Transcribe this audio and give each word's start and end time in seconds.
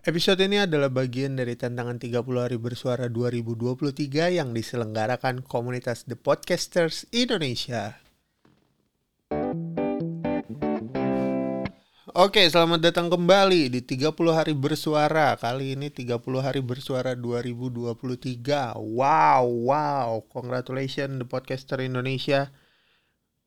Episode 0.00 0.48
ini 0.48 0.56
adalah 0.56 0.88
bagian 0.88 1.36
dari 1.36 1.60
tantangan 1.60 2.00
30 2.00 2.24
hari 2.40 2.56
bersuara 2.56 3.12
2023 3.12 4.32
yang 4.32 4.56
diselenggarakan 4.56 5.44
komunitas 5.44 6.08
The 6.08 6.16
Podcasters 6.16 7.04
Indonesia. 7.12 8.00
Oke, 12.16 12.48
selamat 12.48 12.80
datang 12.80 13.12
kembali 13.12 13.68
di 13.68 13.84
30 13.84 14.32
hari 14.32 14.56
bersuara. 14.56 15.36
Kali 15.36 15.76
ini 15.76 15.92
30 15.92 16.16
hari 16.40 16.64
bersuara 16.64 17.12
2023. 17.12 18.80
Wow, 18.80 19.44
wow. 19.68 20.24
Congratulations 20.32 21.20
The 21.20 21.28
Podcaster 21.28 21.76
Indonesia. 21.84 22.48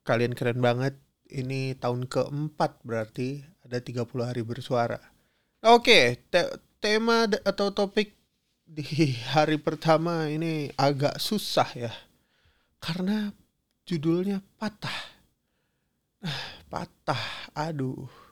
Kalian 0.00 0.32
keren 0.32 0.64
banget. 0.64 0.96
Ini 1.28 1.76
tahun 1.76 2.08
keempat 2.08 2.88
berarti 2.88 3.44
ada 3.68 3.84
30 3.84 4.08
hari 4.24 4.40
bersuara. 4.40 5.17
Oke, 5.66 6.22
te 6.30 6.46
tema 6.78 7.26
atau 7.26 7.74
topik 7.74 8.14
di 8.62 9.14
hari 9.34 9.58
pertama 9.58 10.30
ini 10.30 10.70
agak 10.78 11.18
susah 11.18 11.70
ya. 11.74 11.92
Karena 12.78 13.32
judulnya 13.82 14.38
patah. 14.60 15.00
Nah, 16.22 16.42
patah. 16.70 17.50
Aduh 17.58 18.28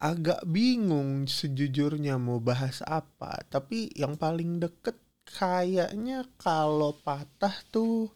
agak 0.00 0.40
bingung 0.48 1.28
sejujurnya 1.28 2.16
mau 2.16 2.40
bahas 2.40 2.80
apa. 2.88 3.36
Tapi 3.52 3.92
yang 3.92 4.16
paling 4.16 4.58
deket 4.58 4.96
kayaknya 5.28 6.24
kalau 6.40 6.96
patah 7.04 7.52
tuh 7.68 8.08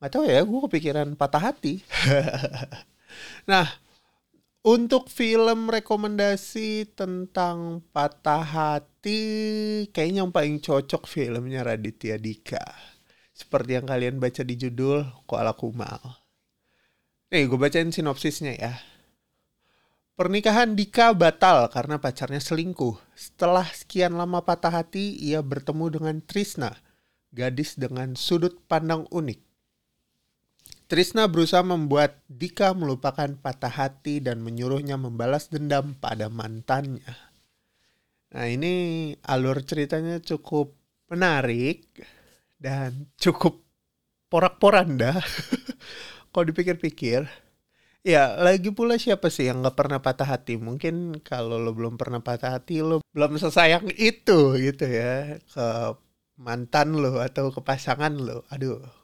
nggak 0.00 0.10
tahu 0.16 0.24
ya, 0.24 0.40
gue 0.40 0.60
kepikiran 0.64 1.12
patah 1.12 1.52
hati. 1.52 1.84
nah, 3.50 3.68
untuk 4.60 5.08
film 5.08 5.72
rekomendasi 5.72 6.92
tentang 6.92 7.80
patah 7.96 8.44
hati, 8.44 9.22
kayaknya 9.88 10.28
yang 10.28 10.32
paling 10.32 10.60
cocok 10.60 11.08
filmnya 11.08 11.64
Raditya 11.64 12.20
Dika. 12.20 12.60
Seperti 13.32 13.80
yang 13.80 13.88
kalian 13.88 14.20
baca 14.20 14.44
di 14.44 14.54
judul 14.60 15.00
Koala 15.24 15.56
Kumal. 15.56 16.20
Nih, 17.32 17.48
gue 17.48 17.56
bacain 17.56 17.88
sinopsisnya 17.88 18.52
ya. 18.58 18.76
Pernikahan 20.12 20.76
Dika 20.76 21.16
batal 21.16 21.72
karena 21.72 21.96
pacarnya 21.96 22.44
selingkuh. 22.44 23.00
Setelah 23.16 23.64
sekian 23.72 24.12
lama 24.20 24.44
patah 24.44 24.84
hati, 24.84 25.16
ia 25.16 25.40
bertemu 25.40 25.96
dengan 25.96 26.16
Trisna, 26.20 26.76
gadis 27.32 27.80
dengan 27.80 28.12
sudut 28.12 28.60
pandang 28.68 29.08
unik. 29.08 29.49
Trisna 30.90 31.30
berusaha 31.30 31.62
membuat 31.62 32.18
Dika 32.26 32.74
melupakan 32.74 33.30
patah 33.38 33.70
hati 33.70 34.18
dan 34.18 34.42
menyuruhnya 34.42 34.98
membalas 34.98 35.46
dendam 35.46 35.94
pada 35.94 36.26
mantannya. 36.26 37.14
Nah 38.34 38.46
ini 38.50 39.14
alur 39.22 39.62
ceritanya 39.62 40.18
cukup 40.18 40.74
menarik 41.06 41.86
dan 42.58 43.06
cukup 43.14 43.62
porak-poranda. 44.26 45.22
Kalau 46.34 46.46
dipikir-pikir, 46.50 47.30
Ya, 48.00 48.32
lagi 48.40 48.72
pula 48.72 48.96
siapa 48.96 49.28
sih 49.28 49.44
yang 49.44 49.60
gak 49.60 49.76
pernah 49.76 50.00
patah 50.00 50.24
hati? 50.24 50.56
Mungkin 50.56 51.20
kalau 51.20 51.60
lo 51.60 51.76
belum 51.76 52.00
pernah 52.00 52.24
patah 52.24 52.56
hati, 52.56 52.80
lo 52.80 53.04
belum 53.12 53.36
sesayang 53.36 53.92
itu 53.92 54.56
gitu 54.56 54.88
ya 54.88 55.36
ke 55.36 55.66
mantan 56.40 56.96
lo 56.96 57.20
atau 57.20 57.52
ke 57.52 57.60
pasangan 57.60 58.16
lo. 58.16 58.48
Aduh. 58.48 58.99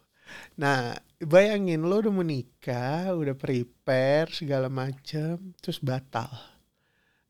Nah, 0.61 0.97
bayangin 1.21 1.87
lo 1.87 2.01
udah 2.03 2.15
menikah, 2.15 3.13
udah 3.13 3.35
prepare 3.37 4.31
segala 4.31 4.71
macam, 4.71 5.57
terus 5.59 5.81
batal. 5.83 6.31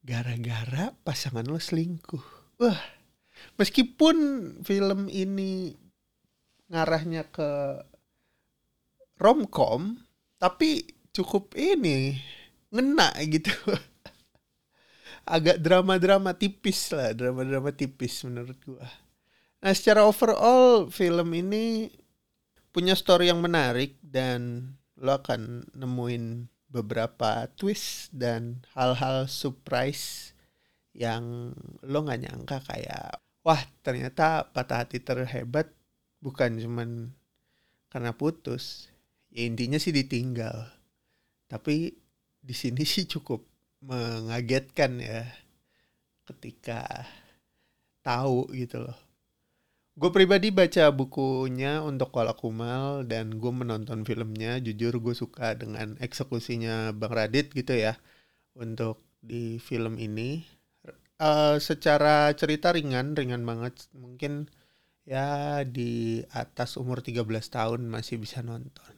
Gara-gara 0.03 0.95
pasangan 1.03 1.47
lo 1.47 1.59
selingkuh. 1.59 2.57
Wah, 2.63 2.81
meskipun 3.59 4.17
film 4.63 5.11
ini 5.11 5.75
ngarahnya 6.71 7.29
ke 7.31 7.51
romcom, 9.17 9.97
tapi 10.37 10.85
cukup 11.17 11.57
ini 11.57 12.21
ngena 12.69 13.09
gitu 13.25 13.49
agak 15.37 15.57
drama-drama 15.65 16.37
tipis 16.37 16.93
lah 16.93 17.17
drama-drama 17.17 17.73
tipis 17.73 18.21
menurut 18.29 18.61
gua 18.69 18.85
nah 19.65 19.73
secara 19.73 20.05
overall 20.05 20.93
film 20.93 21.33
ini 21.33 21.89
punya 22.77 22.93
story 22.93 23.33
yang 23.33 23.41
menarik 23.41 23.97
dan 24.05 24.77
lo 25.01 25.17
akan 25.17 25.65
nemuin 25.73 26.45
beberapa 26.69 27.49
twist 27.57 28.13
dan 28.13 28.61
hal-hal 28.77 29.25
surprise 29.33 30.37
yang 30.93 31.57
lo 31.81 32.05
nggak 32.05 32.21
nyangka 32.29 32.61
kayak 32.69 33.17
wah 33.41 33.65
ternyata 33.81 34.53
patah 34.53 34.85
hati 34.85 35.01
terhebat 35.01 35.73
bukan 36.21 36.61
cuman 36.61 37.17
karena 37.89 38.13
putus 38.13 38.93
ya 39.33 39.49
intinya 39.49 39.81
sih 39.81 39.97
ditinggal 39.97 40.69
tapi 41.49 41.97
di 42.45 42.53
sini 42.53 42.85
sih 42.85 43.09
cukup 43.09 43.41
mengagetkan 43.81 45.01
ya 45.01 45.25
ketika 46.27 47.07
tahu 48.03 48.51
gitu 48.55 48.83
loh. 48.83 49.06
Gue 49.97 50.13
pribadi 50.13 50.53
baca 50.53 50.93
bukunya 50.93 51.81
untuk 51.81 52.13
Kola 52.13 52.37
Kumal 52.37 53.09
dan 53.09 53.41
gue 53.41 53.49
menonton 53.49 54.05
filmnya. 54.05 54.61
Jujur 54.61 55.01
gue 55.01 55.17
suka 55.17 55.57
dengan 55.57 55.97
eksekusinya 55.97 56.93
Bang 56.93 57.17
Radit 57.17 57.49
gitu 57.57 57.73
ya 57.73 57.97
untuk 58.53 59.01
di 59.25 59.57
film 59.57 59.97
ini. 59.97 60.45
Uh, 61.17 61.57
secara 61.57 62.29
cerita 62.37 62.77
ringan, 62.77 63.17
ringan 63.17 63.49
banget. 63.49 63.89
Mungkin 63.97 64.53
ya 65.09 65.65
di 65.65 66.21
atas 66.29 66.77
umur 66.77 67.01
13 67.01 67.25
tahun 67.49 67.89
masih 67.89 68.21
bisa 68.21 68.45
nonton. 68.45 68.93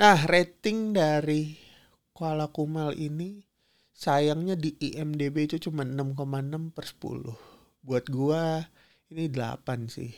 Nah, 0.00 0.24
rating 0.24 0.96
dari 0.96 1.60
Kuala 2.16 2.48
Kumal 2.48 2.96
ini 2.96 3.44
sayangnya 3.92 4.56
di 4.56 4.72
IMDB 4.80 5.52
itu 5.52 5.68
cuma 5.68 5.84
6,6 5.84 6.72
per 6.72 6.84
10. 6.88 7.84
Buat 7.84 8.08
gua 8.08 8.64
ini 9.12 9.28
8 9.28 9.90
sih. 9.90 10.12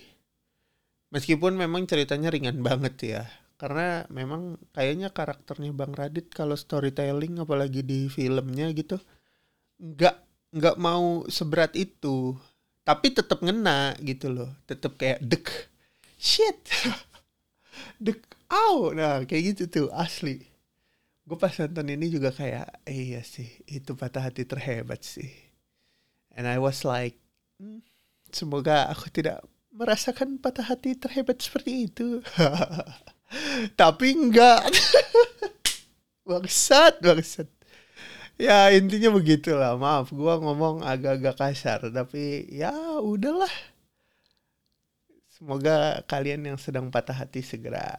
Meskipun 1.11 1.57
memang 1.57 1.87
ceritanya 1.87 2.31
ringan 2.31 2.61
banget 2.61 2.95
ya. 3.03 3.23
Karena 3.57 4.05
memang 4.13 4.61
kayaknya 4.77 5.15
karakternya 5.15 5.73
Bang 5.73 5.97
Radit 5.97 6.29
kalau 6.29 6.59
storytelling 6.59 7.41
apalagi 7.41 7.81
di 7.81 8.13
filmnya 8.13 8.69
gitu 8.77 9.01
nggak 9.81 10.17
nggak 10.53 10.77
mau 10.77 11.25
seberat 11.31 11.73
itu. 11.73 12.37
Tapi 12.87 13.17
tetap 13.17 13.41
ngena 13.43 13.97
gitu 14.05 14.31
loh. 14.31 14.51
Tetap 14.69 15.01
kayak 15.01 15.25
dek 15.25 15.49
shit. 16.21 16.61
dek 18.05 18.21
au. 18.53 18.93
Nah, 18.93 19.25
kayak 19.25 19.57
gitu 19.57 19.63
tuh 19.67 19.89
asli 19.91 20.57
gue 21.27 21.35
pas 21.35 21.51
nonton 21.51 21.91
ini 21.91 22.07
juga 22.07 22.31
kayak 22.31 22.87
iya 22.87 23.19
sih 23.27 23.51
itu 23.67 23.99
patah 23.99 24.31
hati 24.31 24.47
terhebat 24.47 25.03
sih 25.03 25.27
and 26.39 26.47
I 26.47 26.63
was 26.63 26.87
like 26.87 27.19
hmm, 27.59 27.83
semoga 28.37 28.93
aku 28.93 29.09
tidak 29.09 29.41
merasakan 29.73 30.37
patah 30.37 30.69
hati 30.69 30.93
terhebat 30.93 31.41
seperti 31.41 31.89
itu. 31.89 32.21
Tapi 33.81 34.07
enggak. 34.13 34.69
Bangsat 36.29 36.99
bangsat. 37.01 37.47
Ya 38.37 38.69
intinya 38.75 39.15
begitulah. 39.15 39.79
Maaf 39.81 40.13
gue 40.13 40.35
ngomong 40.43 40.83
agak-agak 40.83 41.39
kasar 41.39 41.81
tapi 41.89 42.45
ya 42.53 42.75
udahlah. 43.01 43.49
Semoga 45.33 46.03
kalian 46.05 46.45
yang 46.45 46.59
sedang 46.59 46.91
patah 46.91 47.15
hati 47.15 47.47
segera 47.47 47.97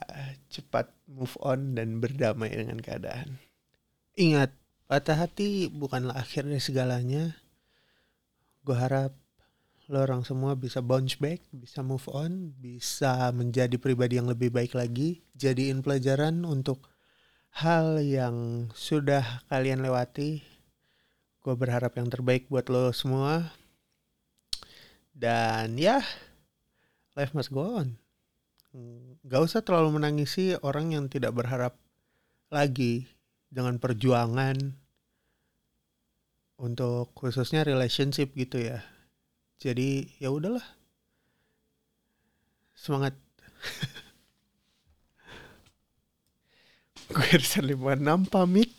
cepat 0.52 0.92
move 1.08 1.34
on 1.42 1.74
dan 1.74 2.04
berdamai 2.04 2.52
dengan 2.52 2.78
keadaan. 2.84 3.40
Ingat, 4.18 4.54
patah 4.92 5.26
hati 5.26 5.72
bukanlah 5.72 6.18
akhir 6.20 6.46
dari 6.46 6.62
segalanya. 6.62 7.38
Gue 8.66 8.76
harap 8.76 9.16
lo 9.88 10.04
orang 10.04 10.28
semua 10.28 10.52
bisa 10.60 10.84
bounce 10.84 11.16
back, 11.16 11.48
bisa 11.56 11.80
move 11.80 12.04
on, 12.12 12.52
bisa 12.60 13.32
menjadi 13.32 13.80
pribadi 13.80 14.20
yang 14.20 14.28
lebih 14.28 14.52
baik 14.52 14.76
lagi, 14.76 15.24
jadiin 15.40 15.80
pelajaran 15.80 16.44
untuk 16.44 16.84
hal 17.56 18.04
yang 18.04 18.68
sudah 18.76 19.48
kalian 19.48 19.80
lewati. 19.80 20.44
Gue 21.40 21.56
berharap 21.56 21.96
yang 21.96 22.12
terbaik 22.12 22.52
buat 22.52 22.68
lo 22.68 22.92
semua. 22.92 23.56
Dan 25.16 25.80
ya, 25.80 26.04
life 27.16 27.32
must 27.32 27.56
go 27.56 27.80
on. 27.80 27.96
Gak 29.24 29.42
usah 29.42 29.64
terlalu 29.64 30.04
menangisi 30.04 30.60
orang 30.60 30.92
yang 30.92 31.08
tidak 31.08 31.32
berharap 31.32 31.80
lagi 32.52 33.08
dengan 33.48 33.80
perjuangan 33.80 34.76
untuk 36.60 37.16
khususnya 37.16 37.64
relationship 37.64 38.36
gitu 38.36 38.60
ya. 38.60 38.84
Jadi 39.58 40.06
ya 40.22 40.30
udahlah. 40.30 40.64
Semangat. 42.78 43.18
Gue 47.14 47.26
Irsan 47.34 47.66
56 47.66 48.30
pamit. 48.30 48.70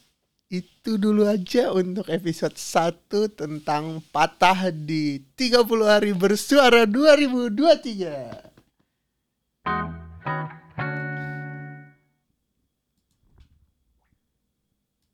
itu 0.49 0.97
dulu 0.97 1.29
aja 1.29 1.77
untuk 1.77 2.09
episode 2.09 2.57
1 2.57 3.37
tentang 3.37 4.01
patah 4.09 4.73
di 4.73 5.21
30 5.37 5.61
hari 5.85 6.17
bersuara 6.17 6.89
2023. 6.89 8.48